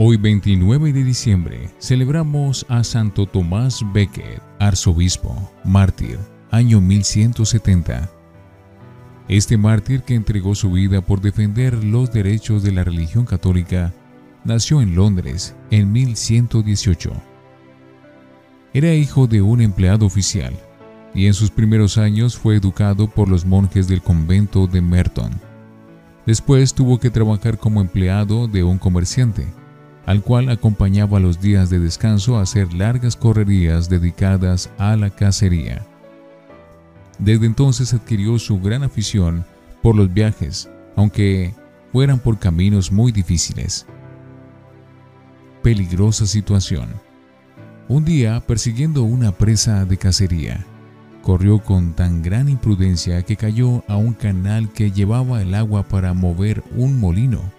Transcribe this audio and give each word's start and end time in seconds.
Hoy 0.00 0.16
29 0.16 0.92
de 0.92 1.02
diciembre 1.02 1.70
celebramos 1.80 2.64
a 2.68 2.84
Santo 2.84 3.26
Tomás 3.26 3.80
Becket, 3.92 4.40
arzobispo, 4.60 5.50
mártir, 5.64 6.20
año 6.52 6.80
1170. 6.80 8.08
Este 9.26 9.56
mártir 9.56 10.02
que 10.02 10.14
entregó 10.14 10.54
su 10.54 10.70
vida 10.70 11.00
por 11.00 11.20
defender 11.20 11.82
los 11.82 12.12
derechos 12.12 12.62
de 12.62 12.70
la 12.70 12.84
religión 12.84 13.24
católica, 13.24 13.92
nació 14.44 14.80
en 14.82 14.94
Londres 14.94 15.56
en 15.72 15.90
1118. 15.90 17.10
Era 18.74 18.94
hijo 18.94 19.26
de 19.26 19.42
un 19.42 19.60
empleado 19.60 20.06
oficial 20.06 20.54
y 21.12 21.26
en 21.26 21.34
sus 21.34 21.50
primeros 21.50 21.98
años 21.98 22.36
fue 22.36 22.54
educado 22.54 23.08
por 23.08 23.28
los 23.28 23.44
monjes 23.44 23.88
del 23.88 24.00
convento 24.00 24.68
de 24.68 24.80
Merton. 24.80 25.32
Después 26.24 26.72
tuvo 26.72 27.00
que 27.00 27.10
trabajar 27.10 27.58
como 27.58 27.80
empleado 27.80 28.46
de 28.46 28.62
un 28.62 28.78
comerciante 28.78 29.57
al 30.08 30.22
cual 30.22 30.48
acompañaba 30.48 31.20
los 31.20 31.38
días 31.38 31.68
de 31.68 31.78
descanso 31.78 32.38
a 32.38 32.40
hacer 32.40 32.72
largas 32.72 33.14
correrías 33.14 33.90
dedicadas 33.90 34.70
a 34.78 34.96
la 34.96 35.10
cacería. 35.10 35.84
Desde 37.18 37.44
entonces 37.44 37.92
adquirió 37.92 38.38
su 38.38 38.58
gran 38.58 38.82
afición 38.82 39.44
por 39.82 39.94
los 39.94 40.10
viajes, 40.10 40.70
aunque 40.96 41.52
fueran 41.92 42.20
por 42.20 42.38
caminos 42.38 42.90
muy 42.90 43.12
difíciles. 43.12 43.84
Peligrosa 45.62 46.26
situación. 46.26 46.88
Un 47.86 48.06
día, 48.06 48.40
persiguiendo 48.40 49.02
una 49.02 49.32
presa 49.32 49.84
de 49.84 49.98
cacería, 49.98 50.64
corrió 51.20 51.58
con 51.58 51.92
tan 51.92 52.22
gran 52.22 52.48
imprudencia 52.48 53.22
que 53.24 53.36
cayó 53.36 53.84
a 53.86 53.98
un 53.98 54.14
canal 54.14 54.72
que 54.72 54.90
llevaba 54.90 55.42
el 55.42 55.54
agua 55.54 55.82
para 55.82 56.14
mover 56.14 56.64
un 56.74 56.98
molino 56.98 57.57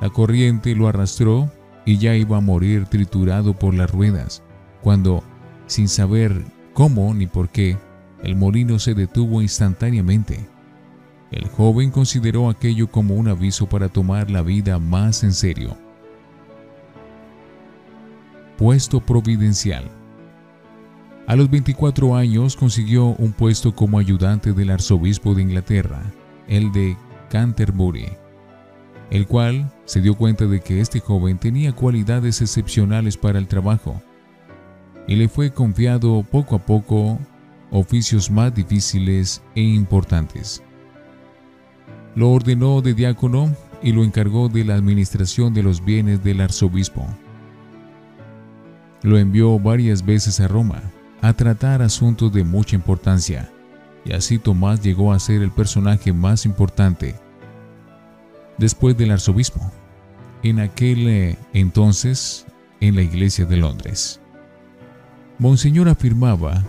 la 0.00 0.10
corriente 0.10 0.74
lo 0.74 0.88
arrastró 0.88 1.50
y 1.84 1.98
ya 1.98 2.14
iba 2.14 2.36
a 2.36 2.42
morir 2.42 2.86
triturado 2.86 3.54
por 3.54 3.74
las 3.74 3.90
ruedas, 3.90 4.42
cuando, 4.82 5.22
sin 5.66 5.88
saber 5.88 6.44
cómo 6.74 7.14
ni 7.14 7.26
por 7.26 7.48
qué, 7.48 7.78
el 8.22 8.36
molino 8.36 8.78
se 8.78 8.94
detuvo 8.94 9.40
instantáneamente. 9.40 10.48
El 11.30 11.48
joven 11.48 11.90
consideró 11.90 12.50
aquello 12.50 12.90
como 12.90 13.14
un 13.14 13.28
aviso 13.28 13.68
para 13.68 13.88
tomar 13.88 14.30
la 14.30 14.42
vida 14.42 14.78
más 14.78 15.22
en 15.22 15.32
serio. 15.32 15.76
Puesto 18.58 19.00
providencial. 19.00 19.84
A 21.26 21.36
los 21.36 21.50
24 21.50 22.14
años 22.14 22.56
consiguió 22.56 23.06
un 23.06 23.32
puesto 23.32 23.74
como 23.74 23.98
ayudante 23.98 24.52
del 24.52 24.70
arzobispo 24.70 25.34
de 25.34 25.42
Inglaterra, 25.42 26.02
el 26.46 26.70
de 26.72 26.96
Canterbury 27.30 28.06
el 29.10 29.26
cual 29.26 29.70
se 29.84 30.00
dio 30.00 30.14
cuenta 30.14 30.46
de 30.46 30.60
que 30.60 30.80
este 30.80 31.00
joven 31.00 31.38
tenía 31.38 31.72
cualidades 31.72 32.40
excepcionales 32.40 33.16
para 33.16 33.38
el 33.38 33.46
trabajo 33.46 34.00
y 35.06 35.14
le 35.14 35.28
fue 35.28 35.50
confiado 35.52 36.24
poco 36.28 36.56
a 36.56 36.58
poco 36.58 37.18
oficios 37.70 38.30
más 38.30 38.54
difíciles 38.54 39.42
e 39.54 39.62
importantes. 39.62 40.62
Lo 42.14 42.30
ordenó 42.30 42.80
de 42.80 42.94
diácono 42.94 43.54
y 43.82 43.92
lo 43.92 44.02
encargó 44.02 44.48
de 44.48 44.64
la 44.64 44.74
administración 44.74 45.54
de 45.54 45.62
los 45.62 45.84
bienes 45.84 46.24
del 46.24 46.40
arzobispo. 46.40 47.06
Lo 49.02 49.18
envió 49.18 49.58
varias 49.58 50.04
veces 50.04 50.40
a 50.40 50.48
Roma 50.48 50.82
a 51.20 51.32
tratar 51.34 51.82
asuntos 51.82 52.32
de 52.32 52.42
mucha 52.42 52.74
importancia, 52.74 53.50
y 54.04 54.12
así 54.12 54.38
Tomás 54.38 54.80
llegó 54.82 55.12
a 55.12 55.18
ser 55.18 55.42
el 55.42 55.50
personaje 55.50 56.12
más 56.12 56.46
importante 56.46 57.14
después 58.58 58.96
del 58.96 59.10
arzobispo, 59.10 59.60
en 60.42 60.60
aquel 60.60 61.08
eh, 61.08 61.38
entonces 61.52 62.46
en 62.80 62.94
la 62.94 63.02
iglesia 63.02 63.44
de 63.44 63.56
Londres. 63.56 64.20
Monseñor 65.38 65.88
afirmaba 65.88 66.64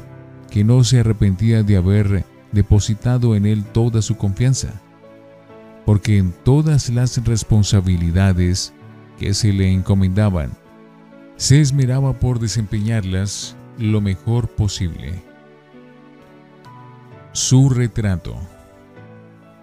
que 0.49 0.63
no 0.63 0.83
se 0.83 0.99
arrepentía 0.99 1.63
de 1.63 1.77
haber 1.77 2.25
depositado 2.51 3.35
en 3.35 3.45
él 3.45 3.63
toda 3.65 4.01
su 4.01 4.17
confianza, 4.17 4.73
porque 5.85 6.17
en 6.17 6.33
todas 6.43 6.89
las 6.89 7.23
responsabilidades 7.23 8.73
que 9.17 9.33
se 9.33 9.53
le 9.53 9.71
encomendaban, 9.71 10.51
se 11.37 11.61
esmeraba 11.61 12.13
por 12.13 12.39
desempeñarlas 12.39 13.55
lo 13.77 14.01
mejor 14.01 14.47
posible. 14.49 15.21
Su 17.31 17.69
retrato. 17.69 18.35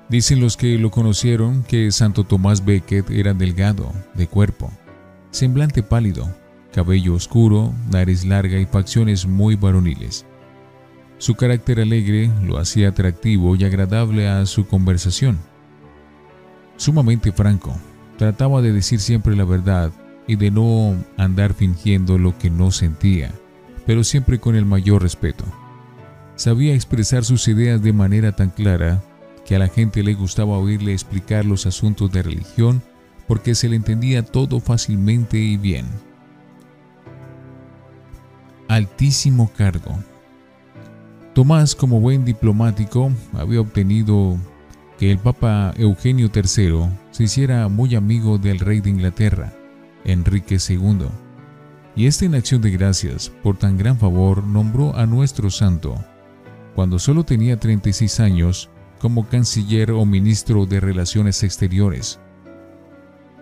Dicen 0.09 0.41
los 0.41 0.57
que 0.57 0.79
lo 0.79 0.91
conocieron 0.91 1.63
que 1.63 1.91
Santo 1.91 2.25
Tomás 2.25 2.65
Becket 2.65 3.11
era 3.11 3.33
delgado, 3.33 3.91
de 4.15 4.27
cuerpo, 4.27 4.71
semblante 5.31 5.83
pálido, 5.83 6.29
cabello 6.73 7.15
oscuro, 7.15 7.73
nariz 7.91 8.25
larga 8.25 8.59
y 8.59 8.67
facciones 8.67 9.27
muy 9.27 9.57
varoniles. 9.57 10.27
Su 11.19 11.37
carácter 11.37 11.81
alegre 11.81 12.31
lo 12.43 12.59
hacía 12.59 12.91
atractivo 12.91 13.57
y 13.57 13.65
agradable 13.65 14.29
a 14.29 14.45
su 14.45 14.67
conversación. 14.67 15.39
Sumamente 16.77 17.33
franco, 17.33 17.75
trataba 18.19 18.61
de 18.61 18.73
decir 18.73 19.01
siempre 19.01 19.35
la 19.35 19.45
verdad 19.45 19.91
y 20.27 20.37
de 20.37 20.51
no 20.51 20.97
andar 21.17 21.55
fingiendo 21.55 22.19
lo 22.19 22.37
que 22.37 22.51
no 22.51 22.71
sentía, 22.71 23.33
pero 23.87 24.05
siempre 24.05 24.39
con 24.39 24.55
el 24.55 24.67
mayor 24.67 25.03
respeto. 25.03 25.45
Sabía 26.37 26.75
expresar 26.75 27.25
sus 27.25 27.49
ideas 27.49 27.81
de 27.83 27.93
manera 27.93 28.33
tan 28.33 28.51
clara 28.51 29.03
que 29.45 29.57
a 29.57 29.59
la 29.59 29.69
gente 29.69 30.03
le 30.03 30.15
gustaba 30.15 30.59
oírle 30.59 30.93
explicar 30.93 31.45
los 31.45 31.67
asuntos 31.67 32.11
de 32.11 32.23
religión 32.23 32.83
porque 33.27 33.55
se 33.55 33.69
le 33.69 33.77
entendía 33.77 34.23
todo 34.23 34.61
fácilmente 34.61 35.39
y 35.39 35.57
bien. 35.57 35.87
Altísimo 38.69 39.51
cargo. 39.57 39.99
Tomás, 41.35 41.75
como 41.75 42.01
buen 42.01 42.25
diplomático, 42.25 43.11
había 43.33 43.61
obtenido 43.61 44.39
que 44.99 45.11
el 45.11 45.19
Papa 45.19 45.75
Eugenio 45.77 46.31
III 46.33 46.89
se 47.11 47.25
hiciera 47.25 47.69
muy 47.69 47.95
amigo 47.97 48.39
del 48.39 48.61
rey 48.61 48.81
de 48.81 48.91
Inglaterra, 48.91 49.53
Enrique 50.05 50.59
II, 50.69 51.09
y 51.97 52.07
este 52.07 52.27
en 52.27 52.35
acción 52.35 52.61
de 52.63 52.71
gracias 52.71 53.31
por 53.43 53.57
tan 53.57 53.77
gran 53.77 53.99
favor 53.99 54.45
nombró 54.45 54.97
a 54.97 55.07
nuestro 55.07 55.51
santo, 55.51 55.97
cuando 56.75 56.99
solo 56.99 57.25
tenía 57.25 57.59
36 57.59 58.21
años, 58.21 58.71
como 59.01 59.29
canciller 59.29 59.91
o 59.93 60.05
ministro 60.05 60.67
de 60.67 60.81
Relaciones 60.81 61.43
Exteriores. 61.43 62.19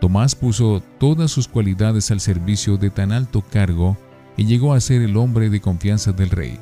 Tomás 0.00 0.34
puso 0.34 0.82
todas 0.98 1.30
sus 1.30 1.46
cualidades 1.46 2.10
al 2.10 2.20
servicio 2.20 2.76
de 2.76 2.90
tan 2.90 3.12
alto 3.12 3.40
cargo 3.40 3.96
y 4.36 4.46
llegó 4.46 4.74
a 4.74 4.80
ser 4.80 5.02
el 5.02 5.16
hombre 5.16 5.48
de 5.48 5.60
confianza 5.60 6.12
del 6.12 6.30
rey. 6.30 6.58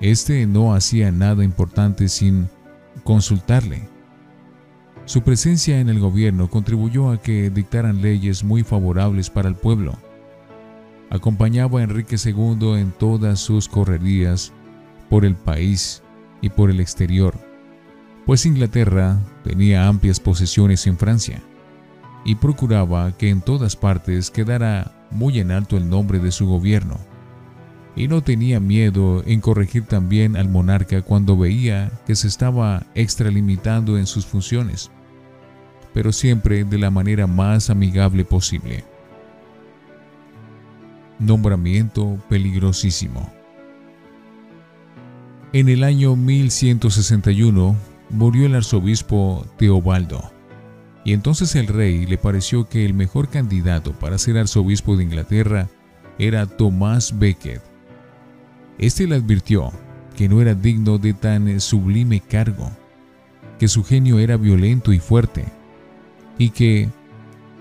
Este 0.00 0.46
no 0.46 0.74
hacía 0.74 1.12
nada 1.12 1.44
importante 1.44 2.08
sin 2.08 2.48
consultarle. 3.04 3.88
Su 5.04 5.22
presencia 5.22 5.78
en 5.78 5.88
el 5.88 6.00
gobierno 6.00 6.50
contribuyó 6.50 7.10
a 7.10 7.22
que 7.22 7.50
dictaran 7.50 8.02
leyes 8.02 8.42
muy 8.42 8.64
favorables 8.64 9.30
para 9.30 9.48
el 9.48 9.54
pueblo. 9.54 9.96
Acompañaba 11.10 11.78
a 11.78 11.84
Enrique 11.84 12.16
II 12.22 12.74
en 12.74 12.90
todas 12.90 13.38
sus 13.38 13.68
correrías 13.68 14.52
por 15.08 15.24
el 15.24 15.36
país 15.36 16.02
y 16.40 16.50
por 16.50 16.70
el 16.70 16.80
exterior, 16.80 17.34
pues 18.26 18.44
Inglaterra 18.44 19.18
tenía 19.44 19.86
amplias 19.86 20.20
posesiones 20.20 20.86
en 20.86 20.98
Francia 20.98 21.42
y 22.24 22.34
procuraba 22.34 23.16
que 23.16 23.30
en 23.30 23.40
todas 23.40 23.76
partes 23.76 24.30
quedara 24.30 24.92
muy 25.12 25.38
en 25.38 25.52
alto 25.52 25.76
el 25.76 25.88
nombre 25.88 26.18
de 26.18 26.32
su 26.32 26.46
gobierno, 26.46 26.98
y 27.94 28.08
no 28.08 28.22
tenía 28.22 28.60
miedo 28.60 29.22
en 29.26 29.40
corregir 29.40 29.86
también 29.86 30.36
al 30.36 30.48
monarca 30.48 31.02
cuando 31.02 31.36
veía 31.36 31.90
que 32.06 32.14
se 32.14 32.28
estaba 32.28 32.84
extralimitando 32.94 33.96
en 33.96 34.06
sus 34.06 34.26
funciones, 34.26 34.90
pero 35.94 36.12
siempre 36.12 36.64
de 36.64 36.78
la 36.78 36.90
manera 36.90 37.26
más 37.26 37.70
amigable 37.70 38.24
posible. 38.24 38.84
Nombramiento 41.18 42.18
peligrosísimo. 42.28 43.35
En 45.56 45.70
el 45.70 45.84
año 45.84 46.16
1161 46.16 47.76
murió 48.10 48.44
el 48.44 48.56
arzobispo 48.56 49.46
Teobaldo, 49.56 50.30
y 51.02 51.14
entonces 51.14 51.54
el 51.54 51.68
rey 51.68 52.04
le 52.04 52.18
pareció 52.18 52.68
que 52.68 52.84
el 52.84 52.92
mejor 52.92 53.30
candidato 53.30 53.92
para 53.92 54.18
ser 54.18 54.36
arzobispo 54.36 54.98
de 54.98 55.04
Inglaterra 55.04 55.66
era 56.18 56.44
Tomás 56.44 57.18
Becket. 57.18 57.62
Este 58.76 59.06
le 59.06 59.14
advirtió 59.14 59.72
que 60.14 60.28
no 60.28 60.42
era 60.42 60.54
digno 60.54 60.98
de 60.98 61.14
tan 61.14 61.58
sublime 61.58 62.20
cargo, 62.20 62.70
que 63.58 63.66
su 63.66 63.82
genio 63.82 64.18
era 64.18 64.36
violento 64.36 64.92
y 64.92 64.98
fuerte, 64.98 65.46
y 66.36 66.50
que 66.50 66.90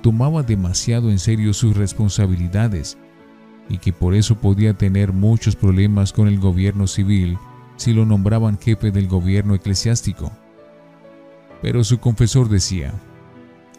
tomaba 0.01 0.43
demasiado 0.43 1.11
en 1.11 1.19
serio 1.19 1.53
sus 1.53 1.77
responsabilidades, 1.77 2.97
y 3.69 3.77
que 3.77 3.93
por 3.93 4.15
eso 4.15 4.35
podía 4.35 4.73
tener 4.73 5.13
muchos 5.13 5.55
problemas 5.55 6.11
con 6.11 6.27
el 6.27 6.41
gobierno 6.41 6.87
civil 6.87 7.37
si 7.77 7.93
lo 7.93 8.05
nombraban 8.05 8.59
jefe 8.59 8.91
del 8.91 9.07
gobierno 9.07 9.55
eclesiástico. 9.55 10.31
Pero 11.61 11.83
su 11.83 11.99
confesor 11.99 12.49
decía, 12.49 12.93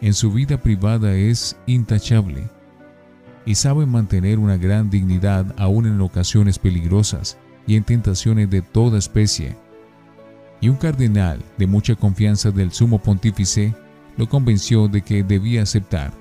en 0.01 0.13
su 0.13 0.31
vida 0.31 0.57
privada 0.57 1.15
es 1.15 1.57
intachable 1.65 2.49
y 3.45 3.55
sabe 3.55 3.85
mantener 3.85 4.39
una 4.39 4.57
gran 4.57 4.89
dignidad 4.89 5.45
aún 5.57 5.87
en 5.87 6.01
ocasiones 6.01 6.59
peligrosas 6.59 7.37
y 7.65 7.75
en 7.75 7.83
tentaciones 7.83 8.49
de 8.49 8.61
toda 8.61 8.97
especie. 8.97 9.55
Y 10.59 10.69
un 10.69 10.75
cardenal 10.75 11.39
de 11.57 11.67
mucha 11.67 11.95
confianza 11.95 12.51
del 12.51 12.71
sumo 12.71 12.99
pontífice 12.99 13.73
lo 14.17 14.27
convenció 14.27 14.87
de 14.87 15.01
que 15.01 15.23
debía 15.23 15.61
aceptar, 15.61 16.11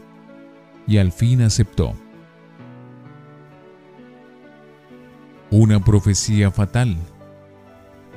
y 0.86 0.98
al 0.98 1.10
fin 1.10 1.42
aceptó. 1.42 1.94
Una 5.50 5.82
profecía 5.82 6.50
fatal. 6.50 6.96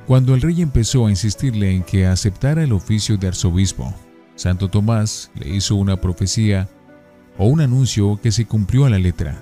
Cuando 0.09 0.33
el 0.33 0.41
rey 0.41 0.63
empezó 0.63 1.05
a 1.05 1.11
insistirle 1.11 1.69
en 1.69 1.83
que 1.83 2.07
aceptara 2.07 2.63
el 2.63 2.73
oficio 2.73 3.15
de 3.15 3.27
arzobispo, 3.27 3.93
Santo 4.33 4.67
Tomás 4.67 5.29
le 5.35 5.49
hizo 5.49 5.75
una 5.75 6.01
profecía 6.01 6.67
o 7.37 7.45
un 7.45 7.61
anuncio 7.61 8.19
que 8.19 8.31
se 8.31 8.47
cumplió 8.47 8.85
a 8.85 8.89
la 8.89 8.97
letra. 8.97 9.39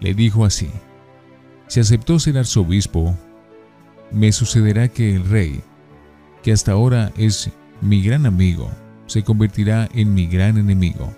Le 0.00 0.12
dijo 0.12 0.44
así, 0.44 0.68
si 1.66 1.80
aceptó 1.80 2.18
ser 2.18 2.36
arzobispo, 2.36 3.16
me 4.10 4.32
sucederá 4.32 4.88
que 4.88 5.16
el 5.16 5.24
rey, 5.24 5.62
que 6.42 6.52
hasta 6.52 6.72
ahora 6.72 7.10
es 7.16 7.48
mi 7.80 8.02
gran 8.02 8.26
amigo, 8.26 8.70
se 9.06 9.24
convertirá 9.24 9.88
en 9.94 10.12
mi 10.12 10.26
gran 10.26 10.58
enemigo. 10.58 11.10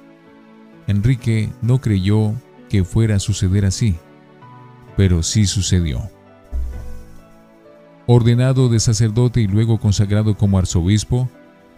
Enrique 0.87 1.51
no 1.63 1.81
creyó 1.81 2.33
que 2.69 2.85
fuera 2.85 3.17
a 3.17 3.19
suceder 3.19 3.65
así, 3.65 3.97
pero 4.97 5.25
sí 5.25 5.47
sucedió. 5.47 6.09
Ordenado 8.07 8.69
de 8.69 8.81
sacerdote 8.81 9.41
y 9.41 9.47
luego 9.47 9.79
consagrado 9.79 10.37
como 10.37 10.59
arzobispo, 10.59 11.29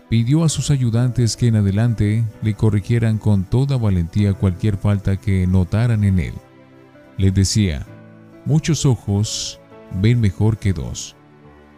pidió 0.09 0.45
a 0.45 0.49
sus 0.49 0.71
ayudantes 0.71 1.37
que 1.37 1.49
en 1.49 1.57
adelante 1.57 2.25
le 2.43 2.55
corrigieran 2.55 3.19
con 3.19 3.45
toda 3.45 3.77
valentía 3.77 4.33
cualquier 4.33 4.77
falta 4.77 5.17
que 5.17 5.47
notaran 5.47 6.03
en 6.05 6.19
él. 6.19 6.35
Les 7.19 7.35
decía, 7.35 7.87
muchos 8.45 8.87
ojos 8.87 9.61
ven 10.01 10.21
mejor 10.21 10.59
que 10.59 10.73
dos. 10.73 11.15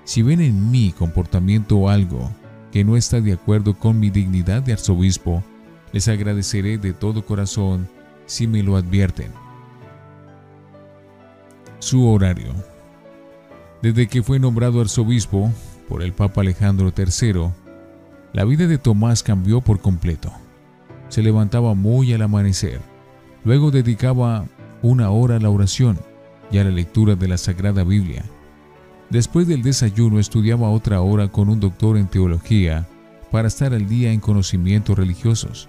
Si 0.04 0.22
ven 0.22 0.40
en 0.40 0.70
mí 0.70 0.94
comportamiento 0.96 1.88
algo 1.88 2.30
que 2.70 2.84
no 2.84 2.96
está 2.96 3.20
de 3.20 3.32
acuerdo 3.32 3.74
con 3.78 3.98
mi 3.98 4.10
dignidad 4.10 4.62
de 4.62 4.74
arzobispo, 4.74 5.42
les 5.92 6.06
agradeceré 6.08 6.78
de 6.78 6.92
todo 6.92 7.24
corazón 7.24 7.88
si 8.26 8.46
me 8.46 8.62
lo 8.62 8.76
advierten. 8.76 9.32
Su 11.80 12.08
horario. 12.08 12.75
Desde 13.86 14.08
que 14.08 14.20
fue 14.20 14.40
nombrado 14.40 14.80
arzobispo 14.80 15.48
por 15.88 16.02
el 16.02 16.12
Papa 16.12 16.40
Alejandro 16.40 16.92
III, 16.92 17.52
la 18.32 18.44
vida 18.44 18.66
de 18.66 18.78
Tomás 18.78 19.22
cambió 19.22 19.60
por 19.60 19.78
completo. 19.78 20.32
Se 21.08 21.22
levantaba 21.22 21.72
muy 21.74 22.12
al 22.12 22.22
amanecer, 22.22 22.80
luego 23.44 23.70
dedicaba 23.70 24.44
una 24.82 25.10
hora 25.10 25.36
a 25.36 25.38
la 25.38 25.50
oración 25.50 26.00
y 26.50 26.58
a 26.58 26.64
la 26.64 26.70
lectura 26.70 27.14
de 27.14 27.28
la 27.28 27.38
Sagrada 27.38 27.84
Biblia. 27.84 28.24
Después 29.08 29.46
del 29.46 29.62
desayuno 29.62 30.18
estudiaba 30.18 30.68
otra 30.68 31.00
hora 31.00 31.28
con 31.28 31.48
un 31.48 31.60
doctor 31.60 31.96
en 31.96 32.08
teología 32.08 32.88
para 33.30 33.46
estar 33.46 33.72
al 33.72 33.86
día 33.86 34.10
en 34.10 34.18
conocimientos 34.18 34.98
religiosos. 34.98 35.68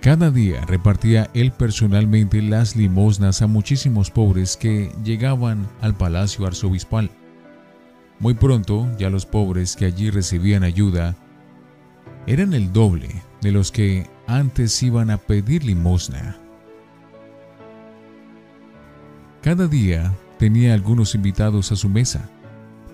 Cada 0.00 0.30
día 0.30 0.62
repartía 0.62 1.28
él 1.34 1.52
personalmente 1.52 2.40
las 2.40 2.74
limosnas 2.74 3.42
a 3.42 3.46
muchísimos 3.46 4.10
pobres 4.10 4.56
que 4.56 4.90
llegaban 5.04 5.68
al 5.82 5.94
palacio 5.94 6.46
arzobispal. 6.46 7.10
Muy 8.18 8.32
pronto 8.32 8.90
ya 8.98 9.10
los 9.10 9.26
pobres 9.26 9.76
que 9.76 9.84
allí 9.84 10.08
recibían 10.08 10.64
ayuda 10.64 11.16
eran 12.26 12.54
el 12.54 12.72
doble 12.72 13.10
de 13.42 13.52
los 13.52 13.70
que 13.70 14.06
antes 14.26 14.82
iban 14.82 15.10
a 15.10 15.18
pedir 15.18 15.64
limosna. 15.64 16.38
Cada 19.42 19.66
día 19.66 20.14
tenía 20.38 20.72
algunos 20.72 21.14
invitados 21.14 21.72
a 21.72 21.76
su 21.76 21.90
mesa, 21.90 22.26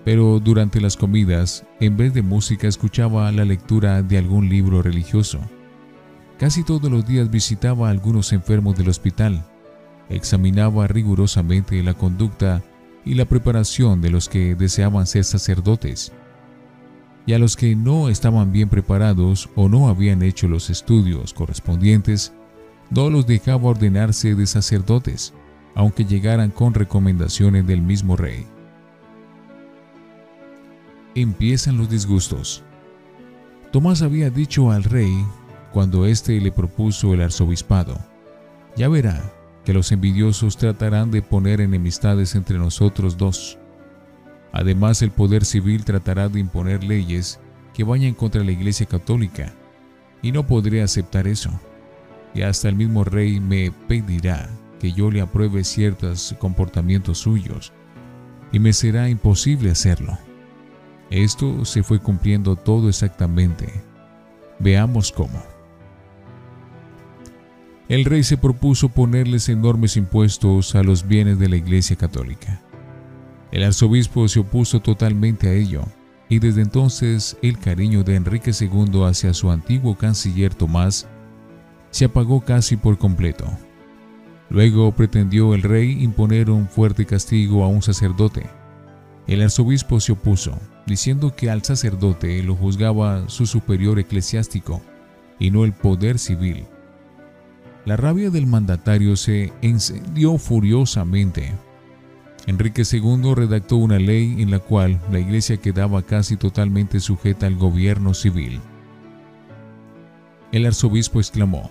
pero 0.04 0.40
durante 0.40 0.80
las 0.80 0.96
comidas, 0.96 1.64
en 1.78 1.96
vez 1.96 2.14
de 2.14 2.22
música, 2.22 2.66
escuchaba 2.66 3.30
la 3.30 3.44
lectura 3.44 4.02
de 4.02 4.18
algún 4.18 4.48
libro 4.48 4.82
religioso. 4.82 5.40
Casi 6.38 6.64
todos 6.64 6.90
los 6.90 7.06
días 7.06 7.30
visitaba 7.30 7.88
a 7.88 7.90
algunos 7.90 8.32
enfermos 8.32 8.76
del 8.76 8.90
hospital, 8.90 9.42
examinaba 10.10 10.86
rigurosamente 10.86 11.82
la 11.82 11.94
conducta 11.94 12.62
y 13.06 13.14
la 13.14 13.24
preparación 13.24 14.02
de 14.02 14.10
los 14.10 14.28
que 14.28 14.54
deseaban 14.54 15.06
ser 15.06 15.24
sacerdotes. 15.24 16.12
Y 17.24 17.32
a 17.32 17.38
los 17.38 17.56
que 17.56 17.74
no 17.74 18.08
estaban 18.08 18.52
bien 18.52 18.68
preparados 18.68 19.48
o 19.56 19.68
no 19.68 19.88
habían 19.88 20.22
hecho 20.22 20.46
los 20.46 20.68
estudios 20.68 21.32
correspondientes, 21.32 22.32
no 22.90 23.08
los 23.08 23.26
dejaba 23.26 23.70
ordenarse 23.70 24.34
de 24.34 24.46
sacerdotes, 24.46 25.32
aunque 25.74 26.04
llegaran 26.04 26.50
con 26.50 26.74
recomendaciones 26.74 27.66
del 27.66 27.80
mismo 27.80 28.14
rey. 28.16 28.46
Empiezan 31.14 31.78
los 31.78 31.88
disgustos. 31.88 32.62
Tomás 33.72 34.02
había 34.02 34.30
dicho 34.30 34.70
al 34.70 34.84
rey, 34.84 35.12
cuando 35.76 36.06
éste 36.06 36.40
le 36.40 36.50
propuso 36.52 37.12
el 37.12 37.20
arzobispado, 37.20 37.98
ya 38.76 38.88
verá, 38.88 39.30
que 39.62 39.74
los 39.74 39.92
envidiosos 39.92 40.56
tratarán 40.56 41.10
de 41.10 41.20
poner 41.20 41.60
enemistades 41.60 42.34
entre 42.34 42.56
nosotros 42.56 43.18
dos. 43.18 43.58
Además, 44.52 45.02
el 45.02 45.10
poder 45.10 45.44
civil 45.44 45.84
tratará 45.84 46.30
de 46.30 46.40
imponer 46.40 46.82
leyes 46.82 47.40
que 47.74 47.84
vayan 47.84 48.14
contra 48.14 48.42
la 48.42 48.52
Iglesia 48.52 48.86
Católica, 48.86 49.52
y 50.22 50.32
no 50.32 50.46
podré 50.46 50.80
aceptar 50.80 51.26
eso. 51.26 51.50
Y 52.32 52.40
hasta 52.40 52.70
el 52.70 52.76
mismo 52.76 53.04
rey 53.04 53.38
me 53.38 53.70
pedirá 53.86 54.48
que 54.80 54.92
yo 54.92 55.10
le 55.10 55.20
apruebe 55.20 55.62
ciertos 55.62 56.34
comportamientos 56.38 57.18
suyos, 57.18 57.74
y 58.50 58.60
me 58.60 58.72
será 58.72 59.10
imposible 59.10 59.72
hacerlo. 59.72 60.16
Esto 61.10 61.66
se 61.66 61.82
fue 61.82 61.98
cumpliendo 61.98 62.56
todo 62.56 62.88
exactamente. 62.88 63.84
Veamos 64.58 65.12
cómo 65.12 65.55
el 67.88 68.04
rey 68.04 68.24
se 68.24 68.36
propuso 68.36 68.88
ponerles 68.88 69.48
enormes 69.48 69.96
impuestos 69.96 70.74
a 70.74 70.82
los 70.82 71.06
bienes 71.06 71.38
de 71.38 71.48
la 71.48 71.56
Iglesia 71.56 71.94
Católica. 71.94 72.60
El 73.52 73.62
arzobispo 73.62 74.26
se 74.26 74.40
opuso 74.40 74.80
totalmente 74.80 75.48
a 75.48 75.52
ello, 75.52 75.82
y 76.28 76.40
desde 76.40 76.62
entonces 76.62 77.36
el 77.42 77.58
cariño 77.58 78.02
de 78.02 78.16
Enrique 78.16 78.50
II 78.58 79.04
hacia 79.04 79.32
su 79.32 79.52
antiguo 79.52 79.96
canciller 79.96 80.52
Tomás 80.52 81.06
se 81.90 82.06
apagó 82.06 82.40
casi 82.40 82.76
por 82.76 82.98
completo. 82.98 83.46
Luego 84.50 84.90
pretendió 84.90 85.54
el 85.54 85.62
rey 85.62 86.02
imponer 86.02 86.50
un 86.50 86.68
fuerte 86.68 87.06
castigo 87.06 87.62
a 87.62 87.68
un 87.68 87.82
sacerdote. 87.82 88.46
El 89.28 89.42
arzobispo 89.42 90.00
se 90.00 90.12
opuso, 90.12 90.58
diciendo 90.86 91.36
que 91.36 91.50
al 91.50 91.62
sacerdote 91.62 92.42
lo 92.42 92.56
juzgaba 92.56 93.28
su 93.28 93.46
superior 93.46 94.00
eclesiástico 94.00 94.82
y 95.38 95.52
no 95.52 95.64
el 95.64 95.72
poder 95.72 96.18
civil 96.18 96.66
la 97.86 97.96
rabia 97.96 98.30
del 98.30 98.48
mandatario 98.48 99.16
se 99.16 99.52
encendió 99.62 100.38
furiosamente. 100.38 101.52
Enrique 102.46 102.82
II 102.90 103.34
redactó 103.34 103.76
una 103.76 103.98
ley 103.98 104.42
en 104.42 104.50
la 104.50 104.58
cual 104.58 105.00
la 105.10 105.20
iglesia 105.20 105.56
quedaba 105.56 106.02
casi 106.02 106.36
totalmente 106.36 106.98
sujeta 106.98 107.46
al 107.46 107.54
gobierno 107.54 108.12
civil. 108.12 108.60
El 110.50 110.66
arzobispo 110.66 111.20
exclamó, 111.20 111.70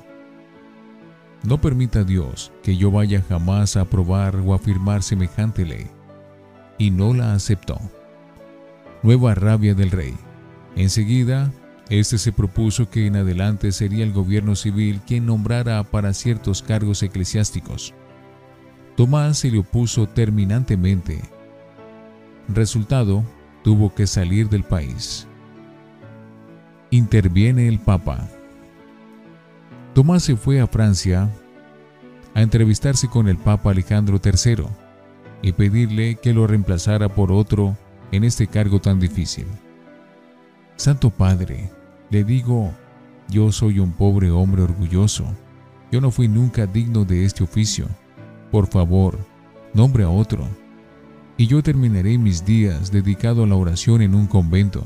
No 1.44 1.60
permita 1.60 2.06
Dios 2.06 2.52
que 2.64 2.78
yo 2.78 2.92
vaya 2.92 3.22
jamás 3.28 3.76
a 3.76 3.82
aprobar 3.82 4.38
o 4.38 4.54
afirmar 4.54 5.04
semejante 5.04 5.66
ley. 5.66 5.88
Y 6.78 6.92
no 6.92 7.14
la 7.14 7.34
aceptó. 7.34 7.80
Nueva 9.04 9.36
rabia 9.36 9.76
del 9.76 9.92
rey. 9.92 10.14
Enseguida 10.78 11.52
este 11.89 12.18
se 12.18 12.32
propuso 12.32 12.89
que 12.89 13.06
en 13.06 13.15
adelante 13.15 13.72
sería 13.72 14.04
el 14.04 14.12
gobierno 14.12 14.56
civil 14.56 15.01
quien 15.06 15.25
nombrara 15.27 15.84
para 15.84 16.13
ciertos 16.13 16.63
cargos 16.63 17.04
eclesiásticos. 17.04 17.94
Tomás 18.96 19.39
se 19.39 19.51
le 19.51 19.60
opuso 19.60 20.08
terminantemente. 20.08 21.22
Resultado, 22.48 23.24
tuvo 23.63 23.94
que 23.94 24.08
salir 24.08 24.50
del 24.50 24.63
país. 24.63 25.27
Interviene 26.89 27.68
el 27.68 27.80
Papa. 27.80 28.27
Tomás 29.94 30.24
se 30.24 30.36
fue 30.36 30.60
a 30.62 30.68
Francia 30.68 31.30
a 32.34 32.42
entrevistarse 32.42 33.08
con 33.08 33.27
el 33.27 33.38
Papa 33.38 33.72
Alejandro 33.72 34.20
III 34.24 34.65
y 35.42 35.51
pedirle 35.51 36.15
que 36.15 36.34
lo 36.34 36.48
reemplazara 36.48 37.10
por 37.10 37.32
otro 37.32 37.77
en 38.12 38.24
este 38.24 38.48
cargo 38.48 38.80
tan 38.80 39.00
difícil. 39.00 39.46
Santo 40.75 41.10
Padre, 41.10 41.72
le 42.10 42.24
digo, 42.24 42.74
yo 43.29 43.51
soy 43.51 43.79
un 43.79 43.91
pobre 43.91 44.29
hombre 44.32 44.62
orgulloso. 44.62 45.25
Yo 45.91 46.01
no 46.01 46.12
fui 46.12 46.27
nunca 46.27 46.65
digno 46.65 47.05
de 47.05 47.25
este 47.25 47.44
oficio. 47.44 47.88
Por 48.51 48.67
favor, 48.67 49.17
nombre 49.74 50.03
a 50.03 50.10
otro. 50.10 50.48
Y 51.38 51.48
yo 51.48 51.63
terminaré 51.63 52.17
mis 52.17 52.46
días 52.46 52.91
dedicado 52.91 53.44
a 53.44 53.48
la 53.48 53.55
oración 53.55 54.01
en 54.01 54.15
un 54.15 54.27
convento. 54.27 54.84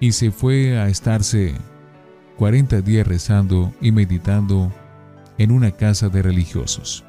y 0.00 0.12
se 0.12 0.30
fue 0.30 0.78
a 0.78 0.88
estarse 0.88 1.54
40 2.36 2.82
días 2.82 3.06
rezando 3.06 3.72
y 3.80 3.92
meditando 3.92 4.72
en 5.38 5.50
una 5.50 5.70
casa 5.70 6.08
de 6.08 6.22
religiosos. 6.22 7.04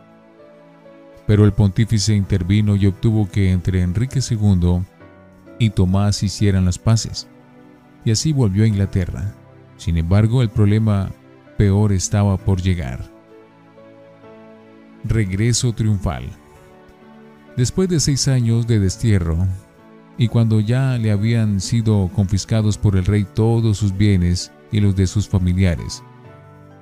Pero 1.25 1.43
el 1.43 1.51
pontífice 1.51 2.15
intervino 2.15 2.75
y 2.75 2.85
obtuvo 2.85 3.29
que 3.29 3.51
entre 3.51 3.81
Enrique 3.81 4.19
II 4.27 4.83
y 5.59 5.71
Tomás 5.71 6.23
hicieran 6.23 6.65
las 6.65 6.79
paces, 6.79 7.27
y 8.05 8.11
así 8.11 8.33
volvió 8.33 8.63
a 8.63 8.67
Inglaterra. 8.67 9.33
Sin 9.77 9.97
embargo, 9.97 10.41
el 10.41 10.49
problema 10.49 11.11
peor 11.57 11.91
estaba 11.91 12.37
por 12.37 12.61
llegar. 12.61 13.03
Regreso 15.03 15.73
triunfal. 15.73 16.25
Después 17.55 17.89
de 17.89 17.99
seis 17.99 18.27
años 18.27 18.67
de 18.67 18.79
destierro, 18.79 19.47
y 20.17 20.27
cuando 20.27 20.59
ya 20.59 20.97
le 20.97 21.11
habían 21.11 21.61
sido 21.61 22.09
confiscados 22.13 22.77
por 22.77 22.95
el 22.95 23.05
rey 23.05 23.25
todos 23.35 23.77
sus 23.77 23.95
bienes 23.95 24.51
y 24.71 24.79
los 24.79 24.95
de 24.95 25.07
sus 25.07 25.27
familiares, 25.27 26.03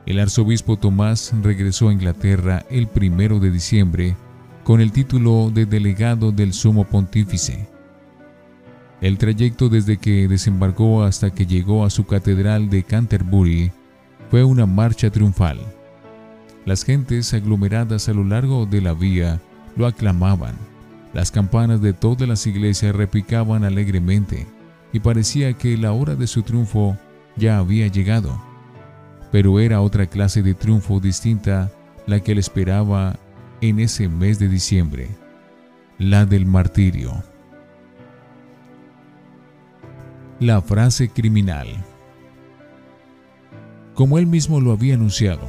el 0.06 0.20
arzobispo 0.20 0.78
Tomás 0.78 1.34
regresó 1.42 1.90
a 1.90 1.94
Inglaterra 1.94 2.66
el 2.70 2.88
primero 2.88 3.40
de 3.40 3.52
diciembre 3.52 4.16
con 4.64 4.80
el 4.80 4.92
título 4.92 5.52
de 5.54 5.66
delegado 5.66 6.32
del 6.32 6.54
sumo 6.54 6.86
pontífice. 6.86 7.75
El 9.06 9.20
trayecto 9.20 9.70
desde 9.70 9.98
que 9.98 10.28
desembarcó 10.28 11.04
hasta 11.04 11.30
que 11.30 11.46
llegó 11.46 11.86
a 11.86 11.92
su 11.92 12.08
catedral 12.08 12.72
de 12.72 12.82
Canterbury 12.82 13.72
fue 14.32 14.44
una 14.44 14.66
marcha 14.66 15.12
triunfal. 15.12 15.60
Las 16.66 16.84
gentes 16.84 17.32
aglomeradas 17.36 18.10
a 18.10 18.14
lo 18.14 18.24
largo 18.24 18.66
de 18.66 18.82
la 18.82 18.96
vía 18.96 19.40
lo 19.76 19.86
aclamaban. 19.86 20.56
Las 21.14 21.30
campanas 21.30 21.84
de 21.84 21.94
todas 21.94 22.28
las 22.28 22.48
iglesias 22.48 22.96
repicaban 22.96 23.64
alegremente 23.64 24.48
y 24.92 25.00
parecía 25.00 25.54
que 25.54 25.78
la 25.78 25.92
hora 25.92 26.16
de 26.16 26.26
su 26.26 26.42
triunfo 26.42 26.98
ya 27.36 27.60
había 27.60 27.86
llegado. 27.86 28.42
Pero 29.32 29.60
era 29.60 29.82
otra 29.82 30.08
clase 30.08 30.42
de 30.42 30.56
triunfo 30.56 31.00
distinta 31.00 31.72
la 32.08 32.22
que 32.22 32.34
le 32.34 32.40
esperaba 32.40 33.20
en 33.62 33.80
ese 33.82 34.10
mes 34.10 34.40
de 34.40 34.50
diciembre, 34.50 35.10
la 36.00 36.26
del 36.26 36.48
martirio. 36.48 37.24
La 40.42 40.62
frase 40.62 41.08
criminal. 41.08 41.66
Como 43.94 44.18
él 44.18 44.28
mismo 44.28 44.60
lo 44.60 44.74
había 44.74 44.96
anunciado, 44.96 45.48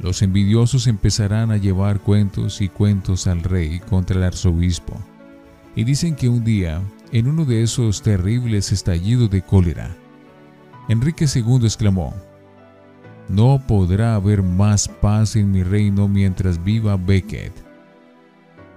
los 0.00 0.22
envidiosos 0.22 0.88
empezarán 0.88 1.52
a 1.52 1.56
llevar 1.56 2.00
cuentos 2.00 2.60
y 2.60 2.68
cuentos 2.68 3.28
al 3.28 3.44
rey 3.44 3.78
contra 3.78 4.16
el 4.16 4.24
arzobispo, 4.24 4.94
y 5.76 5.84
dicen 5.84 6.16
que 6.16 6.28
un 6.28 6.42
día, 6.42 6.82
en 7.12 7.28
uno 7.28 7.44
de 7.44 7.62
esos 7.62 8.02
terribles 8.02 8.72
estallidos 8.72 9.30
de 9.30 9.40
cólera, 9.40 9.88
Enrique 10.88 11.26
II 11.32 11.60
exclamó, 11.62 12.12
No 13.28 13.62
podrá 13.68 14.16
haber 14.16 14.42
más 14.42 14.88
paz 14.88 15.36
en 15.36 15.52
mi 15.52 15.62
reino 15.62 16.08
mientras 16.08 16.64
viva 16.64 16.96
Becket. 16.96 17.52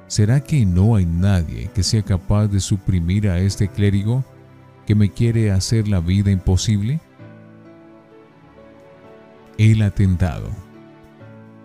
¿Será 0.05 0.43
que 0.43 0.67
no 0.67 0.98
hay 0.98 1.07
nadie 1.07 1.71
que 1.74 1.81
sea 1.81 2.03
capaz 2.03 2.45
de 2.45 2.60
suprimir 2.60 3.27
a 3.27 3.39
este 3.39 3.67
clérigo 3.67 4.24
que 4.91 4.95
me 4.95 5.10
quiere 5.10 5.51
hacer 5.51 5.88
la 5.88 6.01
vida 6.01 6.31
imposible? 6.31 7.00
el 9.57 9.83
atentado. 9.83 10.50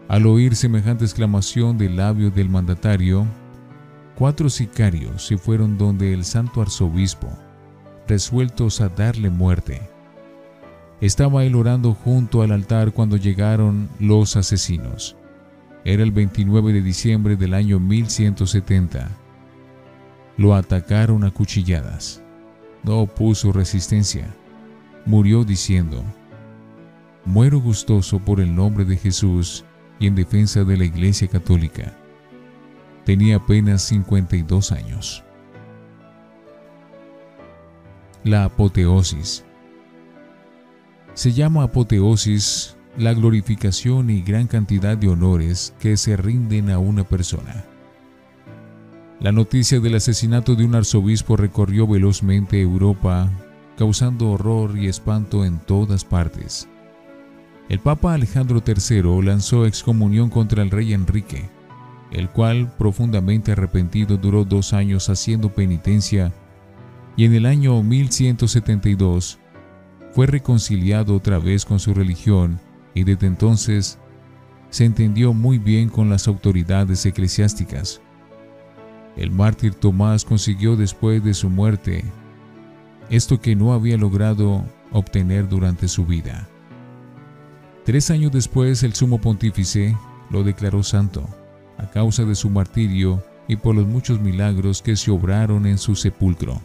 Al 0.07 0.27
oír 0.27 0.55
semejante 0.55 1.05
exclamación 1.05 1.77
del 1.77 1.97
labio 1.97 2.31
del 2.31 2.49
mandatario, 2.49 3.27
cuatro 4.15 4.49
sicarios 4.49 5.27
se 5.27 5.39
fueron 5.39 5.77
donde 5.77 6.13
el 6.13 6.25
santo 6.25 6.63
arzobispo, 6.63 7.29
resueltos 8.07 8.81
a 8.81 8.91
darle 8.91 9.29
muerte. 9.29 9.81
Estaba 11.01 11.43
él 11.45 11.57
orando 11.57 11.95
junto 11.95 12.43
al 12.43 12.53
altar 12.53 12.93
cuando 12.93 13.17
llegaron 13.17 13.89
los 13.99 14.37
asesinos. 14.37 15.17
Era 15.85 16.05
el 16.05 16.13
29 16.13 16.73
de 16.73 16.81
diciembre 16.81 17.35
del 17.35 17.55
año 17.55 17.81
1170. 17.81 19.11
Lo 20.37 20.55
atacaron 20.55 21.25
a 21.25 21.33
cuchilladas. 21.33 22.23
No 22.87 23.01
opuso 23.01 23.51
resistencia. 23.51 24.33
Murió 25.07 25.43
diciendo, 25.43 26.05
Muero 27.25 27.59
gustoso 27.59 28.21
por 28.21 28.39
el 28.41 28.55
nombre 28.55 28.85
de 28.85 28.97
Jesús 28.97 29.65
y 29.99 30.07
en 30.07 30.15
defensa 30.15 30.63
de 30.63 30.77
la 30.77 30.85
Iglesia 30.85 31.27
Católica. 31.27 31.97
Tenía 33.05 33.37
apenas 33.37 33.83
52 33.83 34.71
años. 34.71 35.25
La 38.23 38.45
apoteosis. 38.45 39.45
Se 41.15 41.33
llama 41.33 41.65
apoteosis 41.65 42.77
la 42.97 43.15
glorificación 43.15 44.11
y 44.11 44.23
gran 44.23 44.47
cantidad 44.47 44.97
de 44.97 45.09
honores 45.09 45.75
que 45.81 45.97
se 45.97 46.17
rinden 46.17 46.71
a 46.71 46.79
una 46.79 47.03
persona. 47.03 47.65
La 49.21 49.33
noticia 49.33 49.81
del 49.81 49.95
asesinato 49.95 50.55
de 50.55 50.65
un 50.65 50.75
arzobispo 50.75 51.37
recorrió 51.37 51.87
velozmente 51.87 52.61
Europa, 52.61 53.31
causando 53.79 54.31
horror 54.31 54.77
y 54.77 54.89
espanto 54.89 55.45
en 55.45 55.59
todas 55.59 56.05
partes. 56.05 56.69
El 57.71 57.81
Papa 57.81 58.13
Alejandro 58.13 58.63
III 58.65 59.23
lanzó 59.23 59.65
excomunión 59.65 60.29
contra 60.29 60.63
el 60.63 60.71
rey 60.71 60.93
Enrique, 60.93 61.49
el 62.13 62.29
cual, 62.29 62.73
profundamente 62.77 63.53
arrepentido, 63.53 64.19
duró 64.19 64.45
dos 64.45 64.75
años 64.75 65.09
haciendo 65.09 65.49
penitencia 65.49 66.33
y 67.17 67.25
en 67.25 67.35
el 67.35 67.47
año 67.47 67.83
1172 67.83 69.39
fue 70.13 70.27
reconciliado 70.27 71.17
otra 71.17 71.39
vez 71.39 71.65
con 71.65 71.81
su 71.81 71.95
religión 71.95 72.61
y 72.95 73.05
desde 73.05 73.27
entonces 73.27 73.99
se 74.69 74.85
entendió 74.85 75.33
muy 75.33 75.59
bien 75.59 75.89
con 75.89 76.11
las 76.11 76.29
autoridades 76.29 77.05
eclesiásticas. 77.07 78.01
El 79.17 79.31
mártir 79.31 79.75
Tomás 79.75 80.25
consiguió 80.25 80.77
después 80.77 81.25
de 81.25 81.35
su 81.35 81.49
muerte 81.49 82.05
esto 83.09 83.41
que 83.41 83.55
no 83.55 83.73
había 83.73 83.97
logrado 83.97 84.65
obtener 84.93 85.49
durante 85.49 85.89
su 85.89 86.05
vida. 86.05 86.49
Tres 87.85 88.11
años 88.11 88.33
después 88.33 88.83
el 88.83 88.95
sumo 88.95 89.21
pontífice 89.21 89.97
lo 90.31 90.43
declaró 90.43 90.83
santo, 90.83 91.25
a 91.79 91.89
causa 91.89 92.25
de 92.25 92.35
su 92.35 92.51
martirio 92.51 93.23
y 93.49 93.57
por 93.57 93.77
los 93.77 93.87
muchos 93.87 94.21
milagros 94.21 94.83
que 94.83 94.97
se 94.97 95.11
obraron 95.11 95.67
en 95.67 95.79
su 95.79 95.95
sepulcro. 95.95 96.61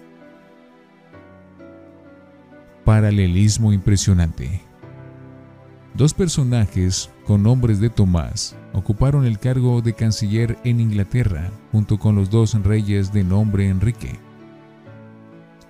Paralelismo 2.83 3.71
impresionante. 3.71 4.61
Dos 5.93 6.13
personajes 6.13 7.09
con 7.25 7.43
nombres 7.43 7.81
de 7.81 7.89
Tomás 7.89 8.55
ocuparon 8.71 9.25
el 9.25 9.39
cargo 9.39 9.81
de 9.81 9.93
canciller 9.93 10.57
en 10.63 10.79
Inglaterra 10.79 11.51
junto 11.71 11.99
con 11.99 12.15
los 12.15 12.29
dos 12.29 12.53
reyes 12.63 13.11
de 13.11 13.25
nombre 13.25 13.67
Enrique. 13.67 14.17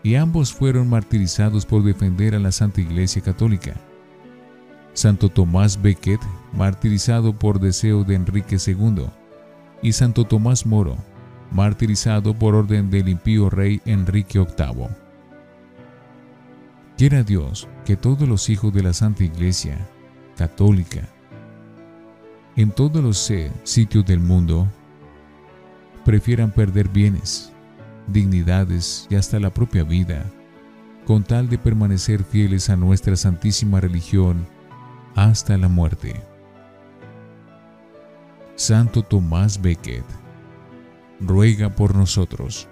Y 0.03 0.15
ambos 0.15 0.53
fueron 0.53 0.89
martirizados 0.89 1.65
por 1.65 1.83
defender 1.83 2.35
a 2.35 2.39
la 2.39 2.51
Santa 2.51 2.81
Iglesia 2.81 3.21
Católica. 3.21 3.73
Santo 4.93 5.29
Tomás 5.29 5.81
Becket, 5.81 6.21
martirizado 6.53 7.33
por 7.33 7.59
deseo 7.59 8.03
de 8.03 8.15
Enrique 8.15 8.57
II, 8.63 9.05
y 9.81 9.93
Santo 9.93 10.25
Tomás 10.25 10.65
Moro, 10.67 10.97
martirizado 11.51 12.37
por 12.37 12.53
orden 12.53 12.91
del 12.91 13.09
impío 13.09 13.49
rey 13.49 13.81
Enrique 13.85 14.39
VIII. 14.39 14.87
Quiera 16.97 17.23
Dios 17.23 17.67
que 17.85 17.95
todos 17.95 18.27
los 18.27 18.49
hijos 18.49 18.71
de 18.73 18.83
la 18.83 18.93
Santa 18.93 19.23
Iglesia 19.23 19.87
Católica, 20.37 21.07
en 22.55 22.71
todos 22.71 23.03
los 23.03 23.31
sitios 23.63 24.05
del 24.05 24.19
mundo, 24.19 24.67
prefieran 26.03 26.51
perder 26.51 26.89
bienes, 26.89 27.51
dignidades 28.07 29.07
y 29.09 29.15
hasta 29.15 29.39
la 29.39 29.53
propia 29.53 29.83
vida, 29.83 30.25
con 31.05 31.23
tal 31.23 31.49
de 31.49 31.57
permanecer 31.57 32.23
fieles 32.23 32.69
a 32.69 32.75
nuestra 32.75 33.15
santísima 33.15 33.79
religión 33.79 34.45
hasta 35.15 35.57
la 35.57 35.67
muerte. 35.67 36.21
Santo 38.55 39.01
Tomás 39.01 39.61
Becket, 39.61 40.05
ruega 41.19 41.69
por 41.69 41.95
nosotros. 41.95 42.67